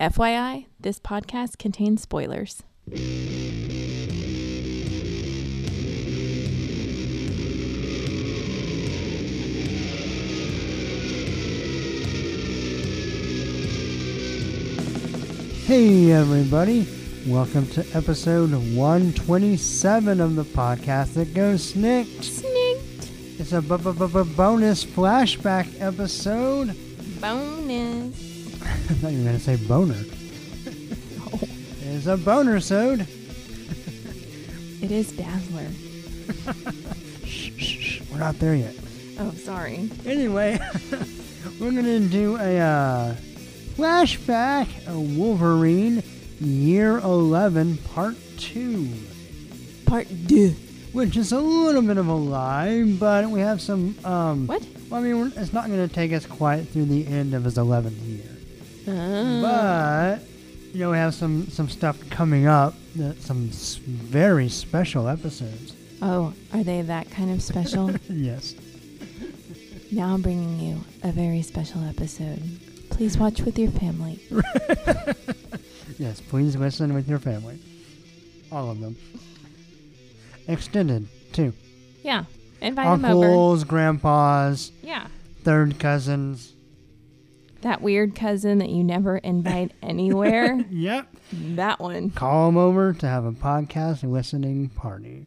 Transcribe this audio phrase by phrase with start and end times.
[0.00, 2.62] FYI, this podcast contains spoilers.
[15.66, 16.88] Hey, everybody.
[17.26, 22.06] Welcome to episode 127 of the podcast that goes SNIKT.
[22.06, 23.40] SNIKT.
[23.40, 26.74] It's a bu- bu- bu- bonus flashback episode.
[27.20, 28.29] Bonus.
[28.90, 29.94] I thought you were going to say boner.
[31.32, 31.40] Oh,
[31.92, 33.00] It's a boner sode.
[34.82, 35.68] it is Dazzler.
[37.24, 38.02] Shh, shh, shh.
[38.10, 38.74] We're not there yet.
[39.18, 39.88] Oh, sorry.
[40.06, 40.58] Anyway,
[41.60, 43.14] we're going to do a uh,
[43.76, 46.02] flashback of Wolverine
[46.40, 48.88] Year 11 Part 2.
[49.86, 50.54] Part 2.
[50.92, 53.94] Which is a little bit of a lie, but we have some.
[54.04, 54.66] Um, What?
[54.88, 57.56] Well, I mean, it's not going to take us quite through the end of his
[57.56, 58.24] 11th year.
[58.88, 60.22] Uh, But,
[60.72, 65.74] you know, we have some, some stuff coming up, that some s- very special episodes.
[66.02, 67.90] oh, are they that kind of special?
[68.08, 68.54] yes.
[69.92, 72.42] now I'm bringing you a very special episode.
[72.90, 74.20] Please watch with your family.
[75.98, 77.58] Yes, please listen with your family.
[78.50, 78.96] All of them.
[80.48, 81.52] Extended, too.
[82.02, 82.24] Yeah.
[82.62, 83.26] Invite them over.
[83.26, 85.08] Uncles, grandpas, Yeah.
[85.44, 86.54] third cousins.
[87.62, 90.64] That weird cousin that you never invite anywhere.
[90.70, 91.08] Yep.
[91.32, 92.10] that one.
[92.10, 95.26] Call them over to have a podcast listening party.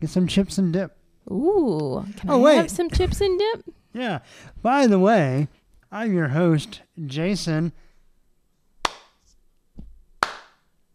[0.00, 0.96] Get some chips and dip.
[1.30, 2.04] Ooh.
[2.16, 2.56] Can Oh, I wait.
[2.56, 3.64] have some chips and dip?
[3.94, 4.18] Yeah.
[4.62, 5.48] By the way,
[5.90, 7.72] I'm your host, Jason.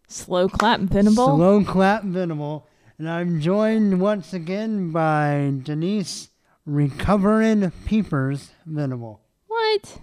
[0.08, 1.36] Slow clap Venable.
[1.36, 2.67] Slow clap Venable.
[2.98, 6.30] And I'm joined once again by Denise
[6.66, 9.22] Recovering Peepers Venable.
[9.48, 10.00] What?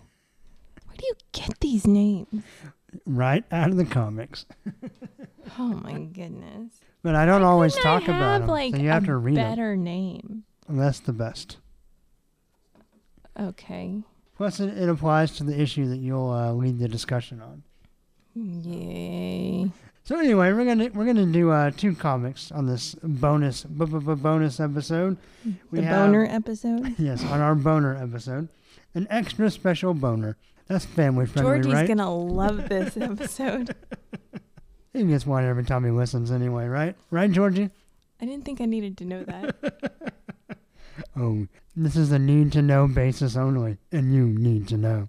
[1.00, 2.44] Do you get these names?
[3.06, 4.46] Right out of the comics.
[5.58, 6.80] Oh my goodness.
[7.02, 8.48] But I don't always talk I about them.
[8.48, 9.50] like so you have a to read them.
[9.50, 10.44] better name.
[10.68, 11.56] That's the best.
[13.38, 14.02] Okay.
[14.36, 17.62] Plus, it, it applies to the issue that you'll uh, lead the discussion on.
[18.34, 19.70] Yay.
[20.04, 23.98] So anyway, we're gonna we're gonna do uh, two comics on this bonus b- b-
[23.98, 25.16] bonus episode.
[25.70, 26.94] We the have- boner episode.
[26.98, 28.48] Yes, on our boner episode,
[28.94, 30.36] an extra special boner.
[30.70, 31.88] That's family friendly, Georgie's right?
[31.88, 33.74] gonna love this episode.
[34.92, 36.96] He gets one every time he listens, anyway, right?
[37.12, 37.70] Right, Georgie?
[38.20, 40.14] I didn't think I needed to know that.
[41.16, 45.08] Oh, this is a need to know basis only, and you need to know.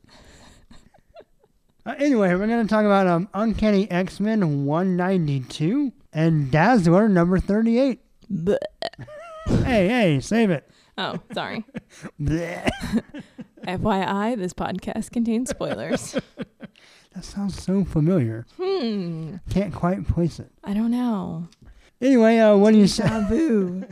[1.86, 8.00] uh, anyway, we're gonna talk about um, Uncanny X Men 192 and Dazzler number 38.
[8.32, 8.58] Bleh.
[9.48, 10.70] hey, hey, save it.
[10.98, 11.66] Oh, sorry.
[13.64, 16.16] FYI, this podcast contains spoilers.
[17.14, 18.46] That sounds so familiar.
[18.56, 19.36] Hmm.
[19.50, 20.50] Can't quite place it.
[20.64, 21.50] I don't know.
[22.00, 23.06] Anyway, uh, what do you say?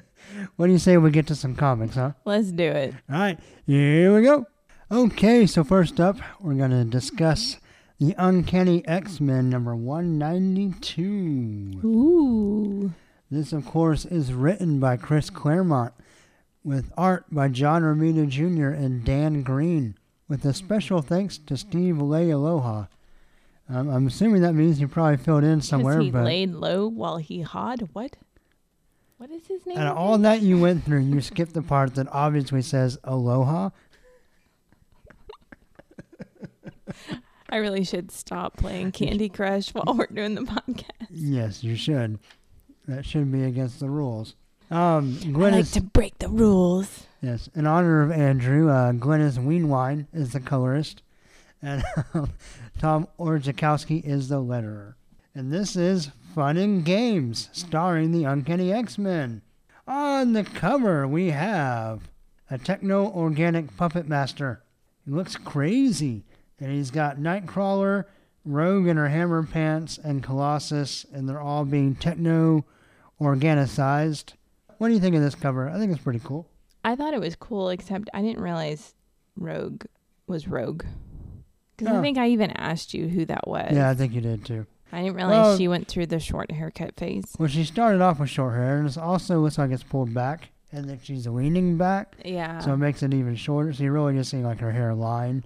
[0.55, 2.13] What do you say we get to some comics, huh?
[2.23, 2.93] Let's do it.
[3.11, 4.45] All right, here we go.
[4.91, 7.57] Okay, so first up, we're going to discuss
[7.99, 11.81] the Uncanny X Men number 192.
[11.83, 12.93] Ooh.
[13.29, 15.93] This, of course, is written by Chris Claremont
[16.63, 18.69] with art by John Romita Jr.
[18.69, 19.95] and Dan Green,
[20.27, 22.87] with a special thanks to Steve Leialoha.
[23.69, 27.17] Um, I'm assuming that means he probably filled in somewhere, he but laid low while
[27.17, 27.89] he hawed?
[27.93, 28.17] What?
[29.17, 29.77] What is his name?
[29.77, 33.69] And all that you went through, you skipped the part that obviously says Aloha.
[37.49, 41.07] I really should stop playing Candy Crush while we're doing the podcast.
[41.09, 42.19] Yes, you should.
[42.87, 44.35] That should be against the rules.
[44.71, 47.07] Um, I Glynis, like to break the rules.
[47.21, 51.01] yes, in honor of Andrew, uh, Glynis Weinwein is the colorist,
[51.61, 52.31] and um,
[52.77, 54.93] Tom Orzechowski is the letterer.
[55.33, 59.41] And this is Fun and Games, starring the Uncanny X-Men.
[59.87, 62.09] On the cover, we have
[62.51, 64.61] a techno-organic puppet master.
[65.03, 66.25] He looks crazy,
[66.59, 68.05] and he's got Nightcrawler,
[68.45, 72.65] Rogue in her hammer pants, and Colossus, and they're all being techno
[73.19, 74.33] organicized.
[74.79, 75.69] What do you think of this cover?
[75.69, 76.47] I think it's pretty cool.
[76.83, 78.95] I thought it was cool, except I didn't realize
[79.37, 79.83] Rogue
[80.27, 80.83] was Rogue.
[81.77, 81.99] Because Oh.
[81.99, 83.71] I think I even asked you who that was.
[83.73, 84.65] Yeah, I think you did too.
[84.91, 87.35] I didn't realize Well- she went through the short haircut phase.
[87.37, 90.49] Well, she started off with short hair, and it also looks like it's pulled back,
[90.71, 92.59] and that she's leaning back, Yeah.
[92.59, 93.71] so it makes it even shorter.
[93.73, 95.43] So you really just see like her hairline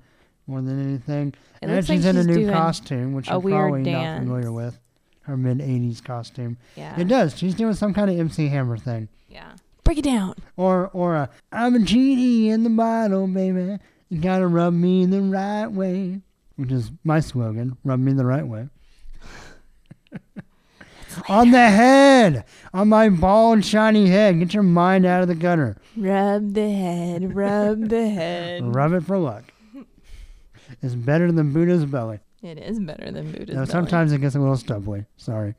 [0.48, 1.30] more than anything.
[1.30, 4.80] it and looks she's like in a new costume, which you're probably not familiar with.
[5.24, 6.58] Her mid '80s costume.
[6.76, 7.00] Yeah.
[7.00, 7.38] It does.
[7.38, 9.08] She's doing some kind of MC Hammer thing.
[9.30, 9.54] Yeah.
[9.84, 10.36] Break it down.
[10.58, 13.78] Or or a I'm a genie in the bottle, baby.
[14.10, 16.22] You gotta rub me the right way.
[16.56, 18.68] which is my slogan, rub me the right way.
[21.30, 24.40] on the head, on my bald, shiny head.
[24.40, 25.78] Get your mind out of the gutter.
[25.96, 28.76] Rub the head, rub the head.
[28.76, 29.46] Rub it for luck.
[30.82, 32.20] It's better than Buddha's belly.
[32.44, 33.72] It is better than Buddha's Now, belly.
[33.72, 35.06] sometimes it gets a little stubbly.
[35.18, 35.56] Sorry.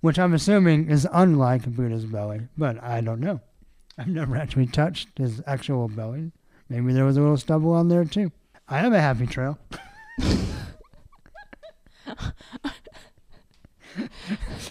[0.00, 3.40] Which I'm assuming is unlike Buddha's belly, but I don't know.
[3.98, 6.30] I've never actually touched his actual belly.
[6.68, 8.30] Maybe there was a little stubble on there too.
[8.68, 9.58] I have a happy trail.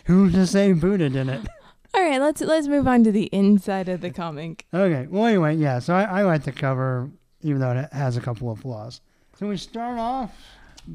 [0.06, 1.48] Who's to say Buddha didn't?
[1.94, 4.66] All right, let's let's move on to the inside of the comic.
[4.74, 5.08] Okay.
[5.10, 5.80] Well, anyway, yeah.
[5.80, 7.10] So I, I like the cover,
[7.44, 9.02] even though it has a couple of flaws.
[9.38, 10.32] So we start off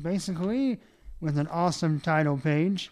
[0.03, 0.79] basically
[1.21, 2.91] with an awesome title page.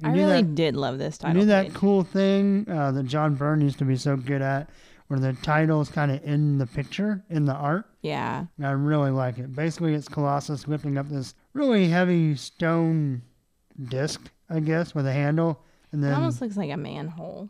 [0.00, 1.40] We I really that, did love this title.
[1.42, 4.68] do that cool thing uh, that John Byrne used to be so good at,
[5.06, 7.84] where the title's kind of in the picture, in the art.
[8.02, 8.46] Yeah.
[8.60, 9.54] I really like it.
[9.54, 13.22] Basically, it's Colossus lifting up this really heavy stone
[13.88, 14.20] disc,
[14.50, 15.60] I guess, with a handle,
[15.92, 17.48] and then It almost looks like a manhole.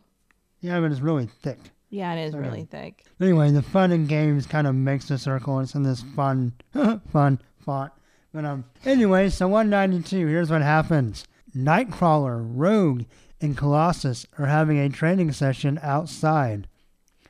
[0.61, 1.57] yeah, but it's really thick.
[1.95, 2.43] Yeah, it is Okay.
[2.47, 3.05] really thick.
[3.21, 5.59] Anyway, the fun and games kind of makes the circle.
[5.61, 6.53] It's in this fun,
[7.11, 7.91] fun font.
[8.33, 10.27] But um, anyway, so 192.
[10.27, 11.25] Here's what happens:
[11.55, 13.03] Nightcrawler, Rogue,
[13.39, 16.67] and Colossus are having a training session outside,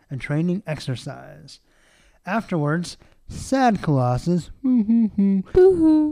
[0.10, 1.60] a training exercise.
[2.26, 2.98] Afterwards,
[3.30, 4.50] sad Colossus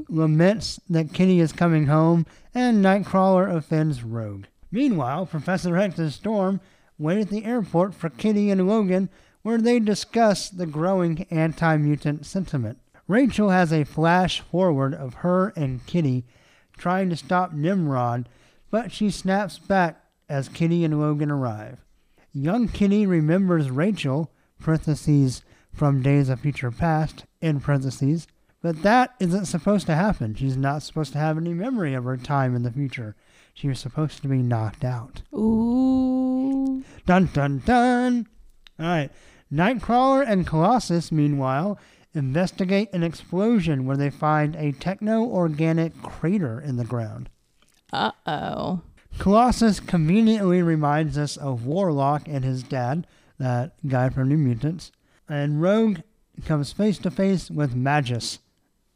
[0.09, 4.45] laments that Kitty is coming home, and Nightcrawler offends Rogue.
[4.71, 6.61] Meanwhile, Professor X and Storm
[6.97, 9.09] wait at the airport for Kitty and Logan,
[9.41, 12.79] where they discuss the growing anti mutant sentiment.
[13.07, 16.25] Rachel has a flash forward of her and Kitty
[16.77, 18.27] trying to stop Nimrod,
[18.71, 21.83] but she snaps back as Kitty and Logan arrive.
[22.31, 25.43] Young Kitty remembers Rachel, parentheses,
[25.73, 28.27] from Days of Future Past, in parentheses,
[28.61, 30.33] but that isn't supposed to happen.
[30.33, 33.15] She's not supposed to have any memory of her time in the future.
[33.53, 35.21] She was supposed to be knocked out.
[35.33, 36.83] Ooh.
[37.05, 38.27] Dun dun dun!
[38.79, 39.11] Alright.
[39.51, 41.77] Nightcrawler and Colossus, meanwhile,
[42.13, 47.29] investigate an explosion where they find a techno organic crater in the ground.
[47.91, 48.81] Uh oh.
[49.19, 53.05] Colossus conveniently reminds us of Warlock and his dad,
[53.37, 54.91] that guy from New Mutants,
[55.29, 55.99] and Rogue
[56.45, 58.39] comes face to face with Magus.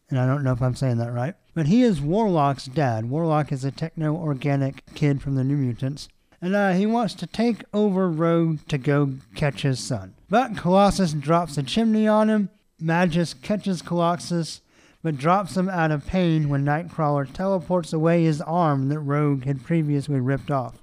[0.10, 3.10] And I don't know if I'm saying that right, but he is Warlock's dad.
[3.10, 6.08] Warlock is a techno organic kid from the New Mutants,
[6.40, 10.14] and uh, he wants to take over Rogue to go catch his son.
[10.30, 12.50] But Colossus drops a chimney on him.
[12.80, 14.62] Magus catches Colossus,
[15.02, 19.64] but drops him out of pain when Nightcrawler teleports away his arm that Rogue had
[19.64, 20.76] previously ripped off.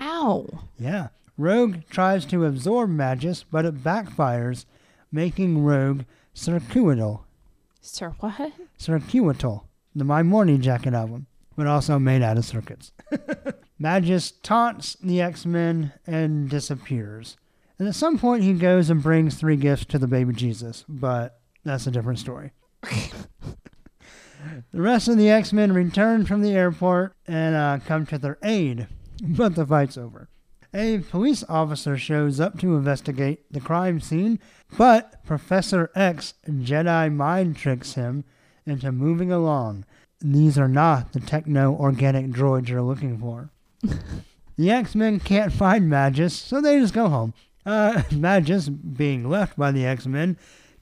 [0.00, 0.46] Ow.
[0.78, 1.08] Yeah.
[1.36, 4.64] Rogue tries to absorb Magus, but it backfires,
[5.12, 7.24] making Rogue circuital.
[7.82, 8.52] Sir, what?
[8.78, 9.64] Circuital.
[9.94, 12.92] The My Morning Jacket album, but also made out of circuits.
[13.78, 17.36] Magus taunts the X Men and disappears.
[17.78, 21.40] And at some point, he goes and brings three gifts to the baby Jesus, but
[21.64, 22.52] that's a different story.
[22.82, 23.02] the
[24.72, 28.86] rest of the X Men return from the airport and uh, come to their aid,
[29.20, 30.28] but the fight's over.
[30.74, 34.38] A police officer shows up to investigate the crime scene,
[34.78, 38.24] but Professor X Jedi mind tricks him
[38.66, 39.84] into moving along.
[40.20, 43.50] These are not the techno organic droids you're looking for.
[44.56, 47.34] the X Men can't find Magus, so they just go home.
[47.66, 50.36] Uh, Magus, being left by the X Men,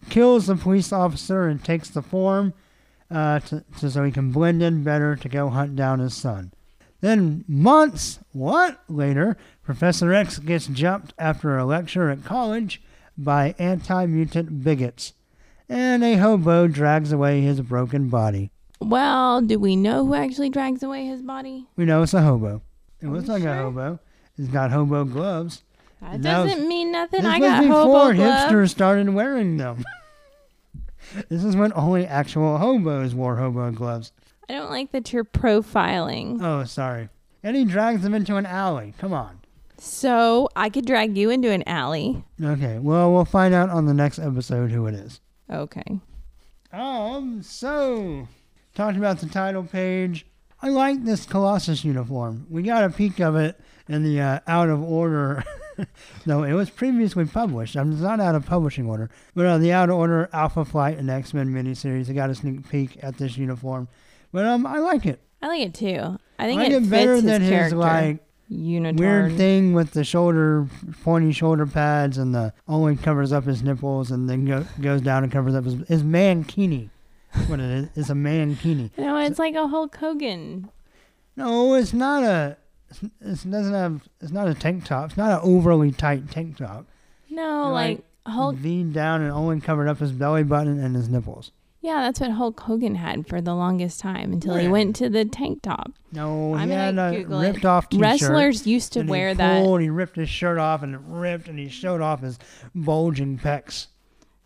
[0.08, 2.54] kills the police officer and takes the form
[3.10, 6.52] uh, to, to, so he can blend in better to go hunt down his son.
[7.00, 12.82] Then, months, what, later, Professor X gets jumped after a lecture at college
[13.16, 15.14] by anti mutant bigots,
[15.70, 18.50] and a hobo drags away his broken body.
[18.80, 21.66] Well, do we know who actually drags away his body?
[21.76, 22.60] We know it's a hobo.
[23.00, 23.98] It looks like a hobo.
[24.36, 25.62] He's got hobo gloves.
[26.00, 27.24] That And that was- doesn't mean nothing.
[27.24, 28.18] I got hobo gloves.
[28.18, 29.84] This was before hipsters started wearing them.
[31.28, 34.12] this is when only actual hobos wore hobo gloves.
[34.48, 36.38] I don't like that you're profiling.
[36.42, 37.08] Oh, sorry.
[37.42, 38.94] And he drags them into an alley.
[38.98, 39.40] Come on.
[39.78, 42.22] So I could drag you into an alley.
[42.42, 45.20] Okay, well, we'll find out on the next episode who it is.
[45.50, 45.98] Okay.
[46.72, 48.28] Um, so,
[48.74, 50.26] talked about the title page.
[50.62, 52.46] I like this Colossus uniform.
[52.50, 55.42] We got a peek of it in the uh, out of order.
[56.26, 57.76] no, it was previously published.
[57.76, 60.98] I'm it's not out of publishing order, but uh, the out of order Alpha Flight
[60.98, 62.10] and X Men miniseries.
[62.10, 63.88] I got a sneak peek at this uniform,
[64.32, 65.20] but um, I like it.
[65.42, 66.18] I like it too.
[66.38, 67.76] I I think like it, it fits better his than his character.
[67.76, 68.18] like
[68.50, 68.98] unitard.
[68.98, 70.66] weird thing with the shoulder,
[71.02, 75.22] pointy shoulder pads, and the only covers up his nipples, and then go, goes down
[75.24, 76.90] and covers up his his mankini.
[77.46, 77.88] What it is?
[77.94, 78.90] It's a mankini.
[78.98, 80.68] No, it's like a Hulk Hogan.
[81.36, 82.56] No, it's not a.
[83.20, 84.08] It's, it doesn't have.
[84.20, 85.10] It's not a tank top.
[85.10, 86.86] It's not an overly tight tank top.
[87.30, 88.56] No, Like, like Hulk.
[88.56, 91.52] V down and only covered up his belly button and his nipples.
[91.82, 95.24] Yeah, that's what Hulk Hogan had for the longest time until he went to the
[95.24, 95.92] tank top.
[96.12, 97.64] No, I'm he had gonna a Google it.
[97.64, 98.02] off t-shirt.
[98.02, 99.62] Wrestlers used to wear he that.
[99.62, 102.38] pulled, He ripped his shirt off and it ripped, and he showed off his
[102.74, 103.86] bulging pecs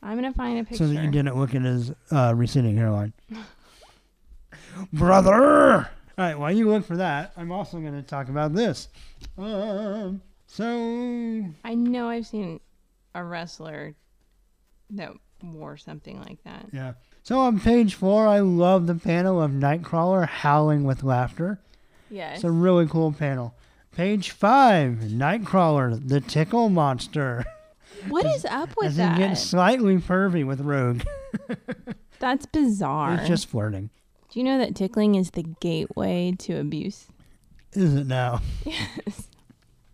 [0.00, 0.84] I'm gonna find a picture.
[0.84, 3.12] so that you didn't look at his uh, receding hairline.
[4.92, 5.88] Brother.
[6.16, 8.88] All right, while you look for that, I'm also going to talk about this.
[9.36, 12.60] Um, so I know I've seen
[13.16, 13.94] a wrestler
[14.90, 15.12] that
[15.42, 16.66] wore something like that.
[16.72, 16.92] yeah.
[17.24, 21.58] So on page four, I love the panel of Nightcrawler howling with laughter.
[22.10, 22.36] Yes.
[22.36, 23.54] It's a really cool panel.
[23.92, 27.46] Page five, Nightcrawler, the tickle monster.
[28.08, 29.16] what is up with As he that?
[29.16, 31.02] gets slightly pervy with Rogue.
[32.18, 33.16] That's bizarre.
[33.16, 33.88] He's just flirting.
[34.28, 37.06] Do you know that tickling is the gateway to abuse?
[37.72, 38.42] Is it now?
[38.66, 39.28] Yes.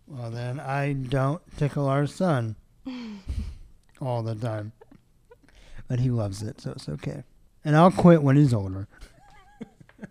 [0.05, 2.57] Well, then I don't tickle our son
[4.01, 4.73] all the time.
[5.91, 7.25] But he loves it, so it's okay.
[7.65, 8.87] And I'll quit when he's older.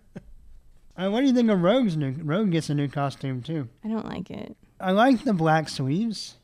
[0.94, 2.14] uh, what do you think of Rogue's new?
[2.22, 3.66] Rogue gets a new costume too.
[3.82, 4.58] I don't like it.
[4.78, 6.36] I like the black sleeves,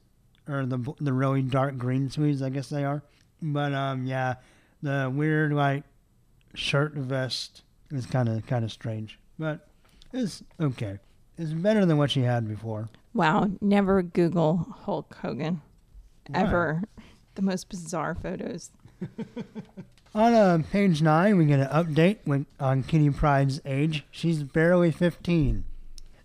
[0.49, 3.03] or the bl- the really dark green sleeves, I guess they are.
[3.43, 4.37] But um, yeah,
[4.83, 5.85] the weird like
[6.55, 9.69] shirt vest is kind of kind of strange, but
[10.15, 10.99] it's okay.
[11.37, 12.89] It's better than what she had before.
[13.13, 13.51] Wow.
[13.61, 15.61] Never Google Hulk Hogan.
[16.29, 16.41] Why?
[16.41, 16.83] Ever.
[17.35, 18.71] The most bizarre photos.
[20.15, 24.07] On uh, page nine, we get an update when, on Kitty Pryde's age.
[24.11, 25.65] She's barely 15.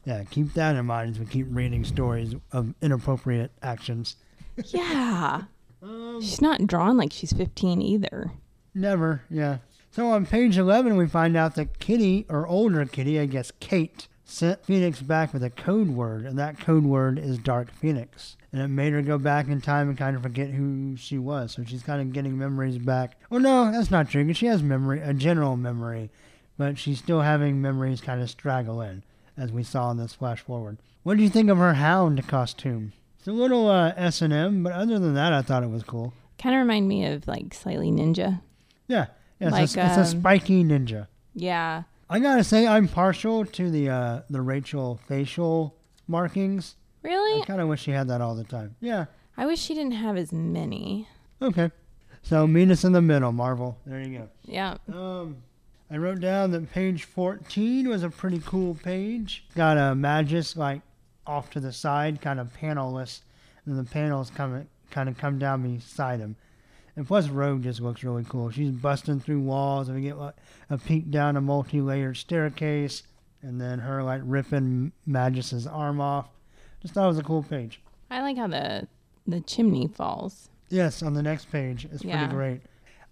[0.05, 4.15] Yeah, keep that in mind as we keep reading stories of inappropriate actions.
[4.65, 5.43] Yeah.
[5.83, 8.31] Um, she's not drawn like she's 15 either.
[8.75, 9.57] Never, yeah.
[9.89, 14.07] So on page 11, we find out that Kitty, or older Kitty, I guess Kate,
[14.31, 18.37] sent Phoenix back with a code word, and that code word is Dark Phoenix.
[18.51, 21.53] And it made her go back in time and kind of forget who she was.
[21.53, 23.17] So she's kind of getting memories back.
[23.29, 26.09] Well, no, that's not true because she has memory, a general memory,
[26.57, 29.03] but she's still having memories kind of straggle in,
[29.37, 30.77] as we saw in this flash forward.
[31.03, 32.93] What do you think of her hound costume?
[33.19, 36.13] It's a little uh, S&M, but other than that, I thought it was cool.
[36.37, 38.41] Kind of remind me of like slightly ninja.
[38.87, 39.07] Yeah,
[39.39, 41.07] yeah it's, Like, a, it's a um, spiky ninja.
[41.33, 41.83] Yeah.
[42.11, 45.77] I gotta say, I'm partial to the uh, the Rachel facial
[46.09, 46.75] markings.
[47.03, 47.41] Really?
[47.41, 48.75] I kind of wish she had that all the time.
[48.81, 49.05] Yeah.
[49.37, 51.07] I wish she didn't have as many.
[51.41, 51.71] Okay.
[52.21, 53.77] So meet us in the middle, Marvel.
[53.85, 54.29] There you go.
[54.43, 54.75] Yeah.
[54.93, 55.37] Um,
[55.89, 59.45] I wrote down that page 14 was a pretty cool page.
[59.55, 60.81] Got a Magus like
[61.25, 63.21] off to the side, kind of panelless,
[63.65, 66.35] and the panels come kind of come down beside him.
[66.95, 68.49] And plus, Rogue just looks really cool.
[68.51, 70.35] She's busting through walls, and we get like
[70.69, 73.03] a peek down a multi-layered staircase,
[73.41, 76.27] and then her like ripping Magus's arm off.
[76.81, 77.81] Just thought it was a cool page.
[78.09, 78.87] I like how the
[79.25, 80.49] the chimney falls.
[80.69, 81.87] Yes, on the next page.
[81.91, 82.17] It's Yeah.
[82.19, 82.61] pretty great.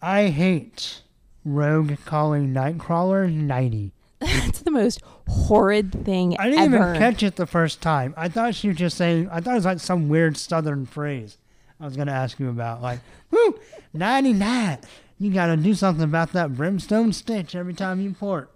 [0.02, 1.02] I hate
[1.46, 3.94] Rogue calling Nightcrawler Nighty.
[4.20, 6.42] That's the most horrid thing ever.
[6.44, 6.90] I didn't ever.
[6.90, 8.14] even catch it the first time.
[8.18, 11.38] I thought she was just saying, I thought it was like some weird southern phrase
[11.80, 12.82] I was going to ask you about.
[12.82, 13.00] Like,
[13.32, 13.58] whoo,
[13.94, 14.80] nighty night.
[15.18, 18.52] You got to do something about that brimstone stitch every time you port.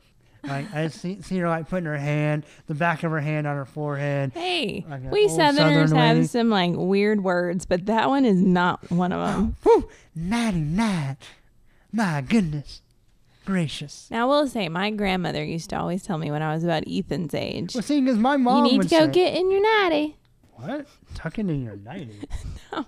[0.45, 3.55] Like, I see, see her like putting her hand, the back of her hand on
[3.55, 4.33] her forehead.
[4.33, 6.27] Hey, Like we Southerners Southern have lady.
[6.27, 9.55] some like weird words, but that one is not one of them.
[10.15, 11.15] Nighty night.
[11.93, 12.81] My goodness
[13.45, 14.07] gracious.
[14.09, 16.83] now, I will say, my grandmother used to always tell me when I was about
[16.87, 19.61] Ethan's age, Well, see, because my mom, you need to go say, get in your
[19.83, 20.15] nighty.
[20.55, 20.87] What?
[21.15, 22.21] Tuck it in your nightie.
[22.71, 22.85] No,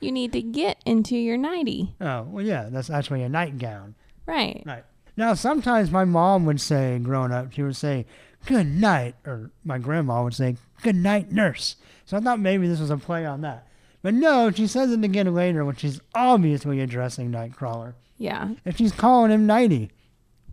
[0.00, 1.94] you need to get into your nighty.
[2.00, 3.94] Oh, well, yeah, that's actually a nightgown.
[4.24, 4.62] Right.
[4.64, 4.84] Right.
[5.14, 8.06] Now, sometimes my mom would say, growing up, she would say,
[8.46, 11.76] good night, or my grandma would say, good night, nurse.
[12.06, 13.66] So I thought maybe this was a play on that.
[14.00, 17.92] But no, she says it again later when she's obviously addressing Nightcrawler.
[18.16, 18.54] Yeah.
[18.64, 19.90] And she's calling him Nighty.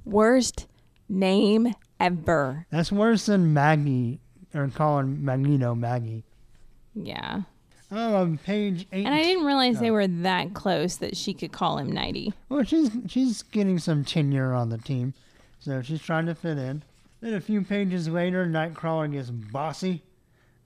[0.03, 0.67] Worst
[1.07, 2.65] name ever.
[2.69, 4.19] That's worse than Maggie,
[4.53, 6.25] or calling Magneto Maggie.
[6.95, 7.41] Yeah.
[7.91, 9.05] Oh, on page eight.
[9.05, 9.93] And I didn't realize they Oh.
[9.93, 12.33] were that close that she could call him nighty.
[12.49, 15.13] Well, she's she's getting some tenure on the team,
[15.59, 16.83] so she's trying to fit in.
[17.21, 20.01] Then a few pages later, Nightcrawler gets bossy.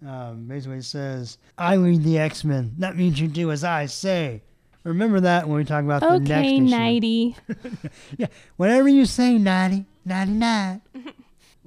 [0.07, 2.73] Um, basically says, "I lead the X Men.
[2.77, 4.41] That means you do as I say."
[4.83, 6.63] Remember that when we talk about the next Okay, issue.
[6.63, 7.35] nighty.
[8.17, 10.81] Yeah, whatever you say, ninety, ninety nine.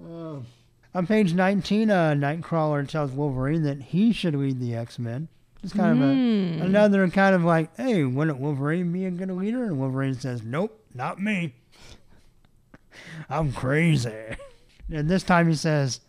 [0.02, 0.42] oh.
[0.94, 5.28] On page 19, uh, Nightcrawler tells Wolverine that he should lead the X Men.
[5.62, 6.62] It's kind of a, Hmm.
[6.62, 9.64] another kind of like, hey, wouldn't Wolverine be a good leader?
[9.64, 11.54] And Wolverine says, nope, not me.
[13.28, 14.36] I'm crazy.
[14.90, 16.00] And this time he says,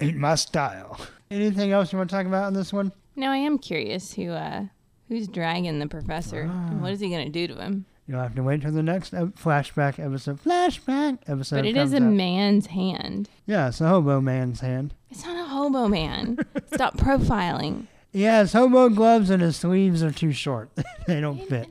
[0.00, 0.98] ain't my style.
[1.30, 2.92] Anything else you want to talk about in this one?
[3.14, 4.64] Now I am curious who uh
[5.08, 6.40] who's dragging the professor.
[6.42, 6.50] and
[6.80, 6.82] Ah.
[6.82, 7.84] what is he gonna do to him?
[8.06, 10.42] You'll have to wait till the next ep- flashback episode.
[10.42, 11.56] Flashback episode.
[11.56, 12.02] but it is a out.
[12.02, 13.30] man's hand.
[13.46, 14.92] Yeah, it's a hobo man's hand.
[15.10, 16.38] It's not a hobo man.
[16.74, 17.86] Stop profiling.
[18.12, 20.68] He has hobo gloves and his sleeves are too short.
[21.06, 21.68] they don't fit.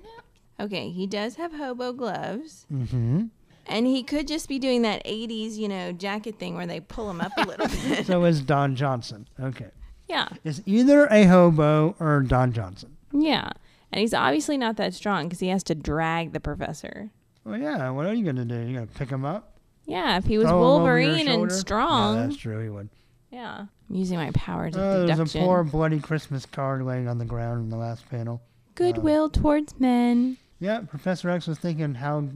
[0.59, 2.65] Okay, he does have hobo gloves.
[2.69, 3.25] hmm
[3.67, 7.09] And he could just be doing that 80s, you know, jacket thing where they pull
[7.11, 8.05] him up a little bit.
[8.07, 9.27] So is Don Johnson.
[9.39, 9.69] Okay.
[10.09, 10.29] yeah.
[10.43, 12.97] It's either a hobo or Don Johnson.
[13.11, 13.49] Yeah.
[13.93, 17.11] And he's obviously not that strong because he has to drag the professor.
[17.45, 17.91] Well, yeah.
[17.91, 18.55] What are you going to do?
[18.67, 19.57] You going to pick him up?
[19.85, 21.53] Yeah, if he was throw him over your Wolverine and shoulder?
[21.53, 22.15] strong.
[22.17, 22.63] Yeah, that's true.
[22.63, 22.89] He would.
[23.31, 23.65] Yeah.
[23.89, 25.45] I'm using my powers of Oh, there's a deduction.
[25.45, 28.41] poor bloody Christmas card laying on the ground in the last panel.
[28.75, 30.37] Goodwill uh, towards men.
[30.59, 32.29] Yeah, Professor X was thinking how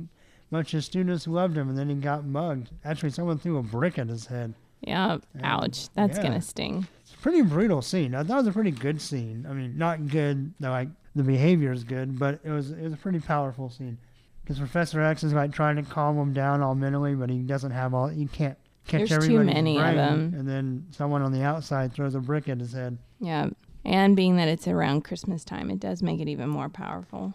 [0.51, 2.69] much his students loved him, and then he got mugged.
[2.85, 4.53] Actually, someone threw a brick at his head.
[4.81, 5.17] Yeah.
[5.41, 5.87] Ouch.
[5.95, 6.21] That's Yeah.
[6.23, 6.87] going to sting.
[7.21, 8.13] Pretty brutal scene.
[8.15, 9.45] I thought it was a pretty good scene.
[9.49, 12.97] I mean, not good, like the behavior is good, but it was it was a
[12.97, 13.97] pretty powerful scene.
[14.43, 17.71] Because Professor X is like trying to calm him down all mentally, but he doesn't
[17.71, 18.07] have all.
[18.07, 18.57] He can't
[18.87, 20.33] catch There's too many of them.
[20.37, 22.97] And then someone on the outside throws a brick at his head.
[23.19, 23.49] Yeah.
[23.83, 27.33] And being that it's around Christmas time, it does make it even more powerful.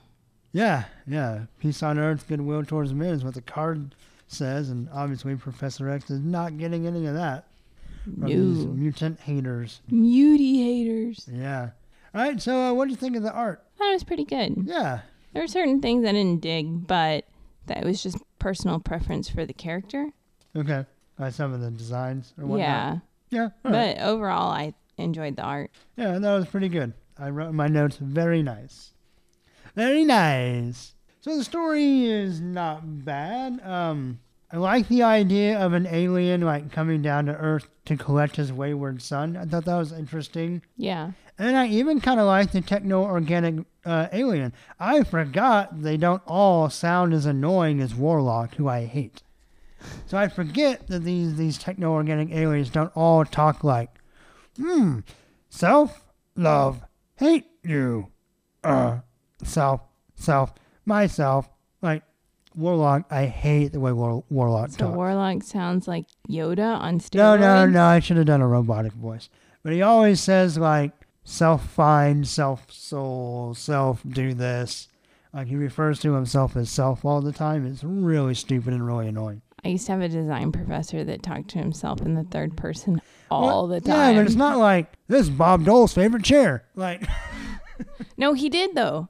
[0.53, 1.47] Yeah, yeah.
[1.61, 3.95] Peace on earth, goodwill towards men is what the card
[4.29, 7.47] says, and obviously Professor X is not getting any of that
[8.05, 9.81] from these mutant haters.
[9.91, 11.29] Muty haters.
[11.31, 11.71] Yeah.
[12.15, 12.41] All right.
[12.41, 13.65] So, uh, what do you think of the art?
[13.75, 14.55] I thought it was pretty good.
[14.65, 15.01] Yeah.
[15.33, 17.25] There were certain things I didn't dig, but
[17.67, 20.11] that was just personal preference for the character.
[20.55, 20.85] Okay.
[21.19, 22.59] By some of the designs or whatnot.
[22.59, 22.99] Yeah.
[23.31, 23.49] Yeah.
[23.65, 23.97] all right.
[23.97, 25.71] But overall, I enjoyed the art.
[25.97, 26.93] Yeah, that was pretty good.
[27.19, 27.97] I wrote my notes.
[27.97, 28.91] Very nice.
[29.75, 30.95] Very nice.
[31.21, 33.61] So the story is not bad.
[33.65, 34.19] Um,
[34.53, 38.53] I like the idea of an alien like coming down to Earth to collect his
[38.53, 39.35] wayward son.
[39.37, 40.61] I thought that was interesting.
[40.77, 41.13] Yeah.
[41.39, 44.53] And I even kind of like the techno organic uh, alien.
[44.79, 49.23] I forgot they don't all sound as annoying as Warlock, who I hate.
[50.07, 53.89] So I forget that these, these techno organic aliens don't all talk like,
[54.57, 55.01] hmm,
[55.49, 56.05] self,
[56.37, 56.83] love,
[57.17, 58.09] hate you,
[58.63, 58.99] uh,
[59.43, 59.81] self,
[60.15, 60.53] self,
[60.85, 61.49] myself.
[61.81, 62.05] Like,
[62.57, 64.97] Warlock, I hate the way War- Warlock So talks.
[64.97, 67.15] Warlock sounds like Yoda on steroids.
[67.15, 67.85] No, no, no.
[67.85, 69.29] I should have done a robotic voice.
[69.63, 70.93] But he always says like
[71.25, 74.89] self find, self soul, self do this.
[75.33, 77.67] Like he refers to himself as self all the time.
[77.67, 79.43] It's really stupid and really annoying.
[79.65, 83.01] I used to have a design professor that talked to himself in the third person
[83.31, 84.17] all Well, the time.
[84.17, 86.65] Yeah, but it's not like this is Bob Dole's favorite chair.
[86.75, 87.07] Like
[88.17, 89.09] No, he did though.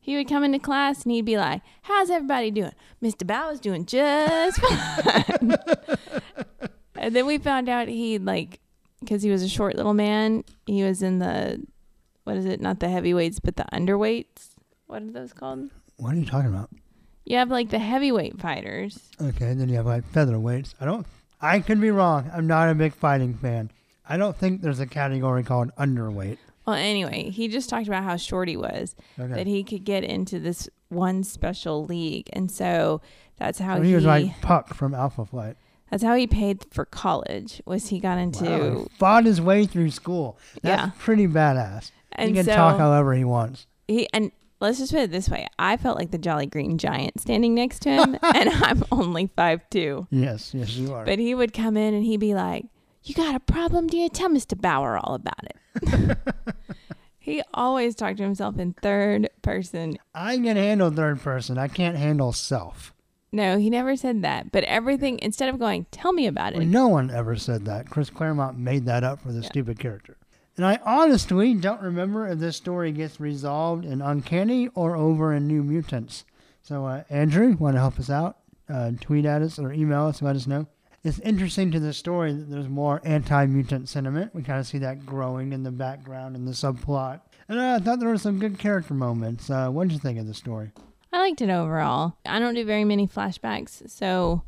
[0.00, 2.72] He would come into class and he'd be like, "How's everybody doing?
[3.02, 3.26] Mr.
[3.26, 5.56] Bowers doing just fine."
[6.96, 8.60] and then we found out he like
[9.00, 10.44] because he was a short little man.
[10.66, 11.64] He was in the
[12.24, 12.60] what is it?
[12.60, 14.50] Not the heavyweights, but the underweights.
[14.86, 15.70] What are those called?
[15.96, 16.70] what are you talking about?
[17.24, 18.98] You have like the heavyweight fighters.
[19.20, 20.74] Okay, then you have like featherweights.
[20.80, 21.06] I don't.
[21.40, 22.30] I could be wrong.
[22.34, 23.70] I'm not a big fighting fan.
[24.08, 26.38] I don't think there's a category called underweight.
[26.70, 29.32] Well, anyway, he just talked about how short he was, Okay.
[29.34, 33.00] that he could get into this one special league, and so
[33.38, 35.56] that's how So he, he was like Puck from Alpha Flight.
[35.90, 37.60] that's how he paid for college.
[37.66, 40.38] Was he got into Wow, he fought his way through school.
[40.62, 40.90] That's Yeah.
[40.98, 41.90] pretty badass.
[42.12, 43.66] and he can so talk however he wants.
[43.88, 44.30] he and
[44.60, 47.80] let's just put it this way: I felt like the Jolly Green Giant standing next
[47.82, 50.06] to him, and I'm only five two.
[50.10, 51.04] Yes, yes, you are.
[51.04, 52.66] But he would come in and he'd be like,
[53.04, 54.08] "You got a problem, dear?
[54.08, 54.60] Tell Mr.
[54.60, 55.56] Bauer all about it."
[57.18, 59.98] he always talked to himself in third person.
[60.14, 61.58] I can handle third person.
[61.58, 62.92] I can't handle self.
[63.32, 64.50] No, he never said that.
[64.50, 67.88] But everything instead of going, "Tell me about Well, it," no one ever said that.
[67.88, 70.16] Chris Claremont made that up for the stupid character.
[70.56, 75.46] And I honestly don't remember if this story gets resolved in Uncanny or over in
[75.46, 76.24] New Mutants.
[76.60, 78.38] So, uh, Andrew, want to help us out?
[78.68, 80.66] Uh, tweet at us or email us, let us know.
[81.02, 84.34] It's interesting to the story that there's more anti-mutant sentiment.
[84.34, 87.22] We kind of see that growing in the background in the subplot.
[87.48, 89.48] And uh, I thought there were some good character moments.
[89.48, 90.72] Uh, what did you think of the story?
[91.12, 92.16] I liked it overall.
[92.26, 94.42] I don't do very many flashbacks, so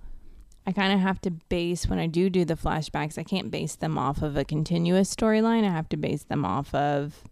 [0.66, 3.16] I kind of have to base when I do do the flashbacks.
[3.18, 5.64] I can't base them off of a continuous storyline.
[5.64, 7.24] I have to base them off of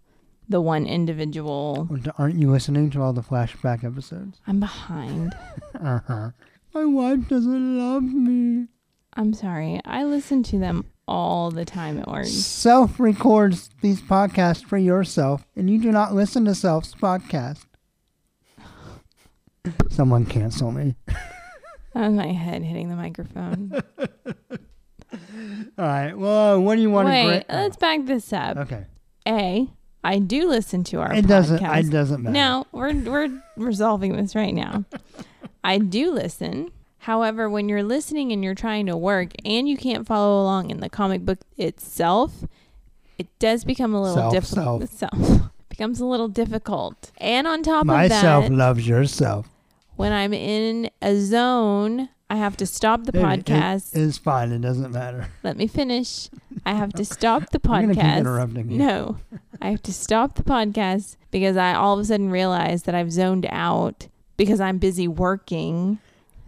[0.48, 1.88] the one individual.
[2.18, 4.40] Aren't you listening to all the flashback episodes?
[4.46, 5.34] I'm behind.
[5.80, 6.30] Uh huh.
[6.74, 8.66] My wife doesn't love me.
[9.14, 9.80] I'm sorry.
[9.84, 12.26] I listen to them all the time at work.
[12.26, 17.64] Self records these podcasts for yourself, and you do not listen to Self's podcast.
[19.90, 20.94] Someone cancel me.
[21.94, 23.72] That was my head hitting the microphone.
[25.78, 26.16] All right.
[26.16, 28.56] Well, uh, what do you want to Wait, let's back this up.
[28.58, 28.86] okay.
[29.26, 29.68] A,
[30.04, 31.58] I do listen to our It doesn't.
[31.58, 31.88] podcast.
[31.88, 32.32] It doesn't matter.
[32.32, 34.84] No, we're we're resolving this right now.
[35.64, 36.70] I do listen.
[37.04, 40.80] However, when you're listening and you're trying to work and you can't follow along in
[40.80, 42.44] the comic book itself,
[43.18, 44.88] it does become a little difficult.
[44.90, 47.10] Self becomes a little difficult.
[47.16, 49.48] And on top myself of that, loves yourself.
[49.96, 53.96] when I'm in a zone, I have to stop the it podcast.
[53.96, 54.52] It is fine.
[54.52, 55.28] It doesn't matter.
[55.42, 56.28] Let me finish.
[56.66, 58.18] I have to stop the podcast.
[58.18, 58.78] interrupting you.
[58.78, 59.16] No,
[59.62, 63.10] I have to stop the podcast because I all of a sudden realize that I've
[63.10, 65.98] zoned out because I'm busy working,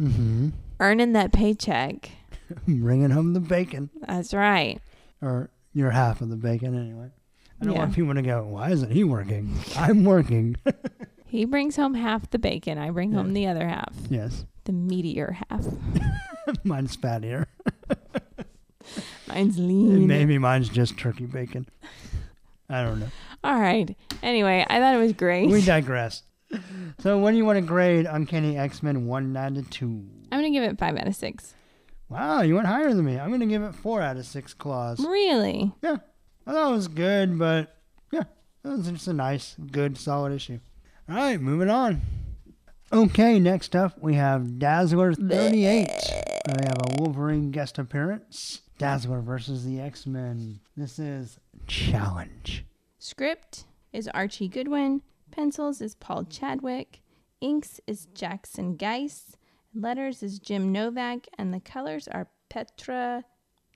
[0.03, 0.49] Mm-hmm.
[0.81, 2.11] earning that paycheck.
[2.67, 4.81] Bringing home the bacon, That's right.
[5.23, 7.11] or your half of the bacon, anyway.
[7.61, 7.79] I don't Yeah.
[7.81, 8.45] want people to go.
[8.45, 9.57] Why isn't he working?
[9.77, 10.57] I'm working.
[11.25, 12.77] He brings home half the bacon.
[12.77, 15.65] I bring home the other half, yes, the meatier half.
[16.65, 17.47] mine's fattier.
[19.29, 20.07] Mine's lean.
[20.07, 21.67] Maybe mine's just turkey bacon.
[22.69, 23.09] I don't know.
[23.43, 23.97] All right.
[24.23, 25.49] Anyway, I thought it was great.
[25.49, 26.23] We digress.
[27.01, 29.85] So, what do you want to grade Uncanny X Men 192?
[30.31, 31.55] I'm going to give it five out of six.
[32.09, 33.19] Wow, you went higher than me.
[33.19, 35.01] I'm going to give it 4 out of 6 claws.
[35.01, 35.73] Really?
[35.83, 35.97] Yeah,
[36.47, 37.75] I thought it was good, but
[38.13, 38.25] yeah,
[38.65, 40.61] it was just a nice, good, solid issue.
[41.09, 42.03] All right, moving on.
[42.93, 45.89] Okay, next up we have Dazzler 38.
[45.89, 48.61] Uh, we have a Wolverine guest appearance.
[48.77, 50.61] Dazzler versus the X Men.
[50.77, 52.67] This is Challenge.
[52.99, 55.01] Script is Archie Goodwin.
[55.33, 57.01] Pencils is Paul Chadwick.
[57.41, 59.37] Inks is Jackson Guice.
[59.75, 61.27] Letters is Jim Novak.
[61.37, 63.25] And the colors are Petra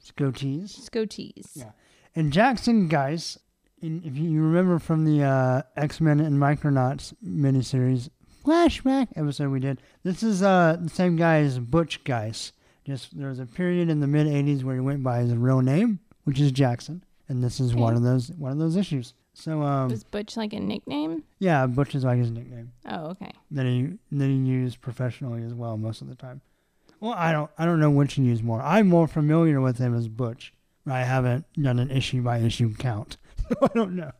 [0.00, 0.68] Scotese.
[0.68, 1.56] Scotes.
[1.56, 1.72] Yeah.
[2.14, 3.38] And Jackson Guice,
[3.80, 8.10] in, if you remember from the uh, X Men and Micronauts miniseries
[8.44, 12.52] flashback episode we did, this is uh, the same guy as Butch Guice.
[12.84, 15.60] Just there was a period in the mid '80s where he went by his real
[15.60, 19.12] name, which is Jackson, and this is one of those one of those issues.
[19.38, 21.22] So um, Was Butch like a nickname?
[21.38, 22.72] yeah, Butch is like his nickname.
[22.88, 23.32] Oh, okay.
[23.50, 26.40] That he that he used professionally as well most of the time.
[27.00, 28.62] Well, I don't I don't know which he used more.
[28.62, 30.54] I'm more familiar with him as Butch.
[30.86, 33.18] But I haven't done an issue by issue count,
[33.48, 34.12] so I don't know.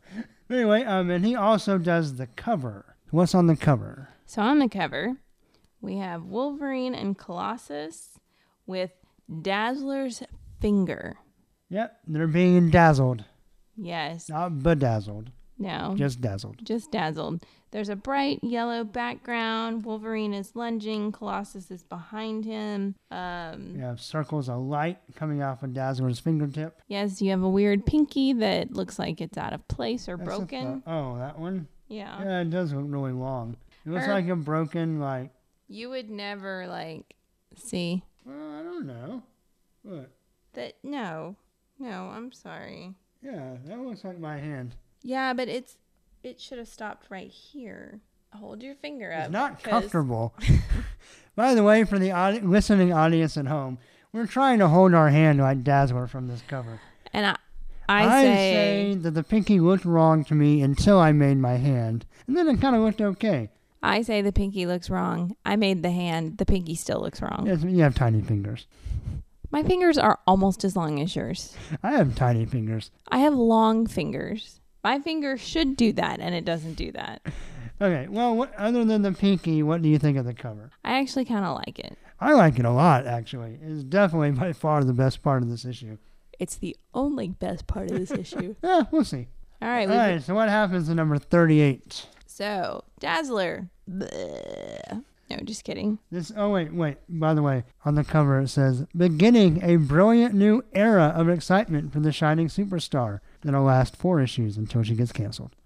[0.50, 2.96] Anyway, um, and he also does the cover.
[3.10, 4.08] What's on the cover?
[4.26, 5.16] So on the cover,
[5.80, 8.18] we have Wolverine and Colossus
[8.66, 8.90] with
[9.42, 10.22] Dazzler's
[10.60, 11.16] finger.
[11.70, 13.24] Yep, they're being dazzled,
[13.76, 14.28] Yes.
[14.28, 15.94] not bedazzled, No.
[15.96, 16.64] just dazzled.
[16.64, 17.44] just dazzled.
[17.72, 19.84] There's a bright yellow background.
[19.84, 21.12] Wolverine is lunging.
[21.12, 22.94] Colossus is behind him.
[23.10, 26.80] Um, You have circles of light coming off of Dazzler's fingertip.
[26.88, 30.26] Yes, you have a weird pinky that looks like it's out of place or That's
[30.28, 30.72] broken.
[30.74, 31.66] th- oh, that one.
[31.88, 32.18] yeah.
[32.22, 33.56] Yeah, it does look really long.
[33.84, 35.32] It looks Or- like a broken like.
[35.68, 37.14] You would never like
[37.56, 39.22] see Well, I don't know.
[39.82, 40.10] What?
[40.54, 40.74] that.
[40.84, 41.36] No,
[41.78, 42.08] no.
[42.08, 42.94] I'm sorry.
[43.22, 44.74] Yeah, that looks like my hand.
[45.02, 45.76] Yeah, but it's
[46.22, 48.00] it should have stopped right here.
[48.32, 49.24] Hold your finger up.
[49.24, 50.34] It's not 'cause- comfortable.
[51.36, 53.78] By the way, for the audi- listening audience at home,
[54.12, 56.80] we're trying to hold our hand like Dazzler from this cover.
[57.12, 57.36] And I,
[57.88, 62.36] I, say, that the pinky looked wrong to me until I made my hand, and
[62.36, 63.50] then it kind of looked okay.
[63.82, 65.36] I say the pinky looks wrong.
[65.44, 66.38] I made the hand.
[66.38, 67.44] The pinky still looks wrong.
[67.46, 68.66] Yes, you have tiny fingers.
[69.50, 71.56] My fingers are almost as long as yours.
[71.82, 72.90] I have tiny fingers.
[73.08, 74.60] I have long fingers.
[74.84, 77.22] My finger should do that, and it doesn't do that.
[77.80, 80.70] Okay, well, what, other than the pinky, what do you think of the cover?
[80.84, 81.98] I actually kind of like it.
[82.20, 83.58] I like it a lot, actually.
[83.62, 85.98] It's definitely by far the best part of this issue.
[86.38, 88.54] It's the only best part of this issue.
[88.62, 89.28] Yeah, we'll see.
[89.62, 89.88] All right.
[89.90, 92.06] All we've- so what happens to number 38?
[92.26, 93.68] So, Dazzler.
[93.90, 95.04] Bleh.
[95.28, 95.98] No, just kidding.
[96.10, 96.32] This.
[96.36, 96.98] Oh wait, wait.
[97.08, 101.92] By the way, on the cover it says, "Beginning a brilliant new era of excitement
[101.92, 105.56] for the shining superstar that'll last four issues until she gets canceled."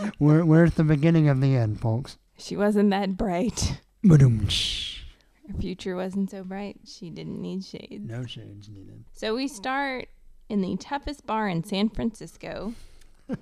[0.18, 2.18] we're we're at the beginning of the end, folks.
[2.36, 3.80] She wasn't that bright.
[4.02, 4.48] Ba-dum.
[5.48, 6.80] Her future wasn't so bright.
[6.84, 8.08] She didn't need shades.
[8.08, 9.04] No shades needed.
[9.12, 10.08] So we start
[10.48, 12.74] in the toughest bar in San Francisco.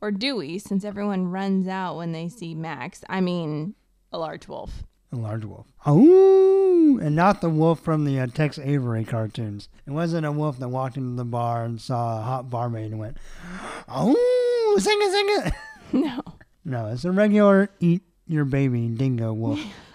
[0.00, 3.02] or do we, since everyone runs out when they see Max?
[3.08, 3.74] I mean,
[4.12, 4.84] a large wolf.
[5.12, 5.66] A large wolf.
[5.84, 9.68] Oh, and not the wolf from the uh, Tex Avery cartoons.
[9.86, 13.00] It wasn't a wolf that walked into the bar and saw a hot barmaid and
[13.00, 13.16] went,
[13.88, 15.54] "Oh, sing it, sing it."
[15.92, 16.20] No.
[16.64, 19.58] No, it's a regular eat your baby dingo wolf.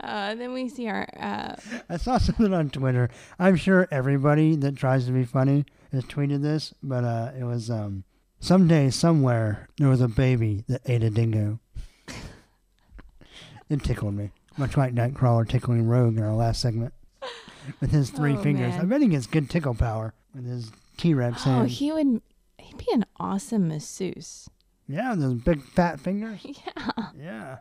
[0.00, 1.08] Uh, then we see our.
[1.18, 1.56] Uh,
[1.88, 3.08] I saw something on Twitter.
[3.38, 7.70] I'm sure everybody that tries to be funny has tweeted this, but uh, it was
[7.70, 8.04] um,
[8.40, 11.58] someday, somewhere, there was a baby that ate a dingo.
[13.68, 16.94] it tickled me, much like Nightcrawler tickling Rogue in our last segment
[17.80, 18.72] with his three Oh, fingers.
[18.74, 18.80] man.
[18.80, 21.78] I bet he gets good tickle power with his T-Rex oh, hands.
[21.78, 22.20] he would.
[22.58, 24.48] He'd be an awesome masseuse.
[24.86, 26.40] yeah, those big fat fingers.
[26.76, 27.06] Yeah.
[27.20, 27.56] Yeah.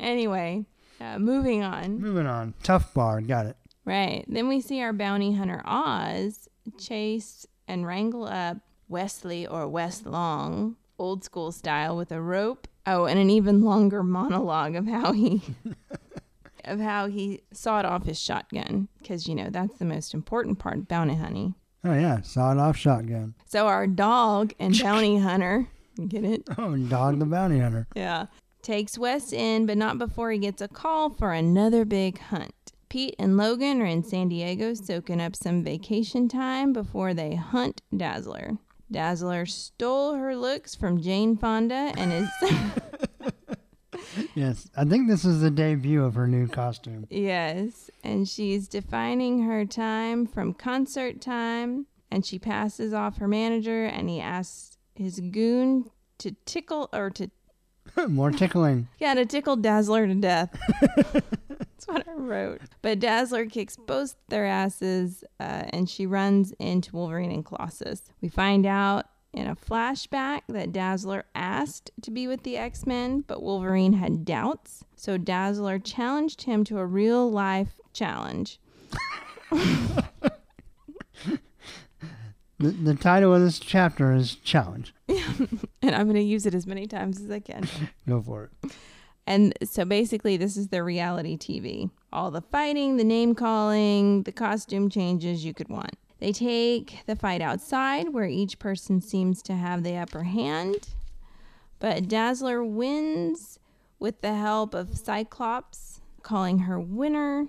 [0.00, 0.64] Anyway,
[1.04, 2.00] uh, moving on.
[2.00, 2.54] Moving on.
[2.62, 3.20] Tough bar.
[3.20, 3.56] Got it.
[3.84, 4.24] Right.
[4.28, 10.76] Then we see our bounty hunter Oz chase and wrangle up Wesley or West Long,
[10.98, 12.68] old school style, with a rope.
[12.86, 15.42] Oh, and an even longer monologue of how he
[16.64, 20.78] of how he sawed off his shotgun because you know that's the most important part
[20.78, 21.54] of bounty hunting.
[21.84, 23.34] Oh yeah, sawed off shotgun.
[23.46, 25.68] So our dog and bounty hunter,
[26.08, 26.42] get it?
[26.58, 27.86] Oh, dog the bounty hunter.
[27.94, 28.26] Yeah.
[28.64, 32.72] Takes Wes in, but not before he gets a call for another big hunt.
[32.88, 37.82] Pete and Logan are in San Diego soaking up some vacation time before they hunt
[37.94, 38.56] Dazzler.
[38.90, 42.30] Dazzler stole her looks from Jane Fonda and is
[44.34, 47.06] Yes, I think this is the debut of her new costume.
[47.10, 53.84] yes, and she's defining her time from concert time and she passes off her manager
[53.84, 57.30] and he asks his goon to tickle or to
[58.08, 58.88] More tickling.
[58.98, 60.56] Yeah, to tickle Dazzler to death.
[61.48, 62.60] That's what I wrote.
[62.82, 68.02] But Dazzler kicks both their asses uh, and she runs into Wolverine and Colossus.
[68.20, 73.24] We find out in a flashback that Dazzler asked to be with the X Men,
[73.26, 74.84] but Wolverine had doubts.
[74.96, 78.60] So Dazzler challenged him to a real life challenge.
[82.64, 84.94] The, the title of this chapter is Challenge.
[85.82, 87.68] And I'm going to use it as many times as I can.
[88.08, 88.72] Go for it.
[89.26, 91.90] And so basically, this is their reality TV.
[92.10, 95.98] All the fighting, the name calling, the costume changes you could want.
[96.20, 100.88] They take the fight outside where each person seems to have the upper hand.
[101.80, 103.58] But Dazzler wins
[103.98, 107.48] with the help of Cyclops, calling her winner.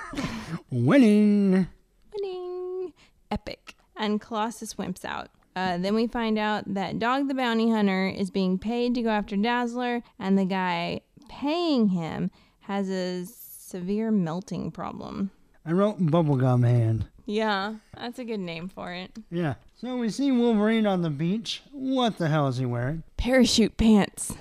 [0.70, 1.68] Winning.
[2.14, 2.94] Winning.
[3.30, 3.74] Epic.
[3.98, 5.28] And Colossus wimps out.
[5.56, 9.10] Uh, then we find out that Dog the Bounty Hunter is being paid to go
[9.10, 12.30] after Dazzler, and the guy paying him
[12.60, 15.30] has a severe melting problem.
[15.66, 17.06] I wrote bubblegum hand.
[17.26, 19.10] Yeah, that's a good name for it.
[19.30, 19.54] Yeah.
[19.74, 21.62] So we see Wolverine on the beach.
[21.72, 23.02] What the hell is he wearing?
[23.16, 24.34] Parachute pants.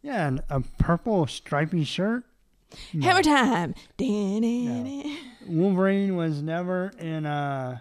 [0.00, 2.24] Yeah, and a purple stripy shirt.
[2.94, 3.06] No.
[3.06, 3.74] Hammer time.
[3.98, 5.16] Da-da-da.
[5.46, 7.80] Wolverine was never in uh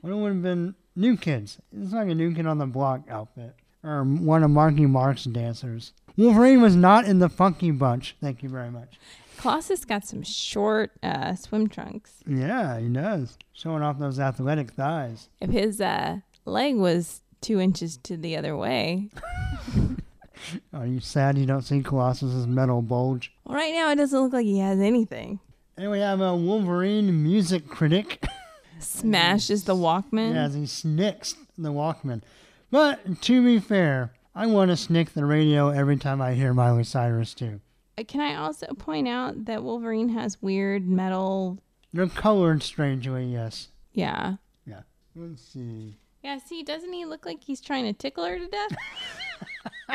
[0.00, 1.58] what it would have been New Kids.
[1.76, 3.54] It's like a New Kid on the Block outfit.
[3.84, 5.92] Or one of Marky Mark's dancers.
[6.16, 8.16] Wolverine was not in the Funky Bunch.
[8.20, 8.98] Thank you very much.
[9.38, 12.14] Colossus got some short uh, swim trunks.
[12.26, 13.36] Yeah, he does.
[13.52, 15.28] Showing off those athletic thighs.
[15.40, 19.10] If his uh, leg was two inches to the other way,
[20.72, 23.32] Are you sad you don't see Colossus's metal bulge?
[23.44, 25.40] well, right now it doesn't look like he has anything.
[25.76, 28.24] And we have a Wolverine music critic.
[28.78, 30.34] Smashes the Walkman.
[30.34, 32.22] Yeah, as he snicks the Walkman.
[32.70, 36.84] But to be fair, I want to snick the radio every time I hear Miley
[36.84, 37.60] Cyrus too.
[37.98, 41.58] Uh, Can I also point out that Wolverine has weird metal?
[41.92, 43.68] They're colored strangely, yes.
[43.92, 44.34] Yeah.
[44.66, 44.80] Yeah.
[45.14, 45.96] Let's see.
[46.22, 46.38] Yeah.
[46.38, 48.76] See, doesn't he look like he's trying to tickle her to death?